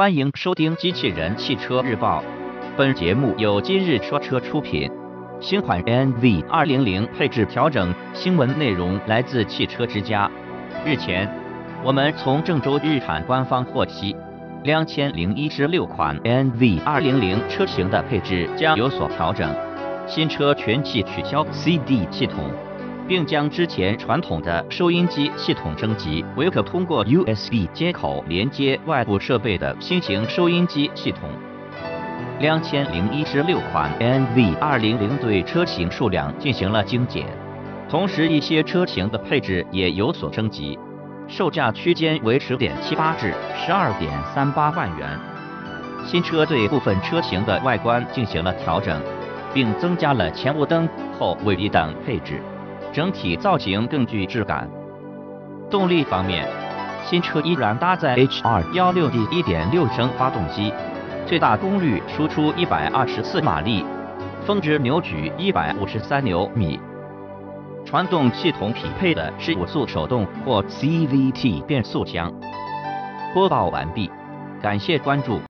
[0.00, 2.22] 欢迎收听《机器人汽车日报》，
[2.74, 4.90] 本节目由今日说车出品。
[5.42, 10.30] 新款 NV 200配置调整新闻内容来自汽车之家。
[10.86, 11.30] 日前，
[11.84, 14.16] 我们从郑州日产官方获悉，
[14.64, 19.54] 两千零一十六款 NV 200车型的配置将有所调整，
[20.06, 22.50] 新车全系取消 CD 系统。
[23.10, 31.28] 并将之前传统的收音机系统升级为可通过 USB 接口连接外部设备的新型收音机系统。
[32.38, 37.26] 两千零一十六款 NV 二零零对车型数量进行了精简，
[37.88, 40.78] 同时一些车型的配置也有所升级，
[41.26, 45.18] 售价区间为十点七八至十二点三八万元。
[46.06, 49.02] 新车对部分车型的外观进行了调整，
[49.52, 52.40] 并增加了前雾灯、后尾翼等配置。
[52.92, 54.68] 整体造型更具质感。
[55.70, 56.48] 动力方面，
[57.04, 60.72] 新车依然搭载 H216D 1.6升发动机，
[61.26, 63.84] 最大功率输出124马力，
[64.44, 66.80] 峰值扭矩153牛米。
[67.84, 72.32] 传动系统匹配的是五速手动或 CVT 变速箱。
[73.32, 74.10] 播报完毕，
[74.60, 75.38] 感谢关注。